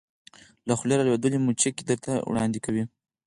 له 0.67 0.73
خولې 0.77 0.95
را 0.97 1.03
لویدلې 1.05 1.37
مچکې 1.45 1.83
درته 1.89 2.11
وړاندې 2.29 2.59
کوې 2.65 2.83